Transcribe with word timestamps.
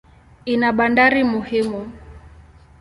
Ina 0.53 0.69
bandari 0.77 1.21
muhimu. 1.31 1.81